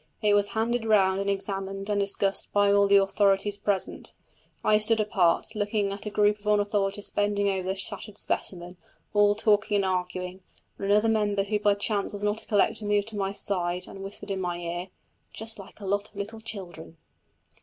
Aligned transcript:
It 0.23 0.33
was 0.33 0.47
handed 0.47 0.83
round 0.83 1.19
and 1.21 1.29
examined 1.29 1.87
and 1.87 1.99
discussed 2.01 2.51
by 2.51 2.71
all 2.71 2.87
the 2.87 2.95
authorities 2.95 3.55
present. 3.55 4.15
I 4.63 4.79
stood 4.79 4.99
apart, 4.99 5.53
looking 5.53 5.91
at 5.93 6.07
a 6.07 6.09
group 6.09 6.39
of 6.39 6.47
ornithologists 6.47 7.11
bending 7.13 7.51
over 7.51 7.67
the 7.69 7.75
shattered 7.75 8.17
specimen, 8.17 8.77
all 9.13 9.35
talking 9.35 9.75
and 9.75 9.85
arguing, 9.85 10.41
when 10.77 10.89
another 10.89 11.07
member 11.07 11.43
who 11.43 11.59
by 11.59 11.75
chance 11.75 12.13
was 12.13 12.23
not 12.23 12.41
a 12.41 12.47
collector 12.47 12.83
moved 12.83 13.09
to 13.09 13.15
my 13.15 13.31
side 13.31 13.85
and 13.87 14.01
whispered 14.03 14.31
in 14.31 14.41
my 14.41 14.57
ear: 14.57 14.87
"Just 15.33 15.59
like 15.59 15.79
a 15.79 15.85
lot 15.85 16.09
of 16.09 16.15
little 16.15 16.39
children!" 16.41 16.97